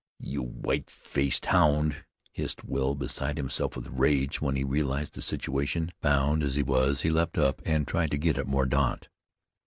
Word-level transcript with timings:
"You 0.19 0.41
white 0.41 0.89
faced 0.89 1.45
hound!" 1.45 2.05
hissed 2.31 2.63
Will, 2.63 2.95
beside 2.95 3.37
himself 3.37 3.75
with 3.75 3.85
rage 3.89 4.41
when 4.41 4.55
he 4.55 4.63
realized 4.63 5.13
the 5.13 5.21
situation. 5.21 5.91
Bound 6.01 6.41
though 6.41 6.49
he 6.49 6.63
was, 6.63 7.01
he 7.01 7.11
leaped 7.11 7.37
up 7.37 7.61
and 7.65 7.87
tried 7.87 8.09
to 8.09 8.17
get 8.17 8.39
at 8.39 8.47
Mordaunt. 8.47 9.09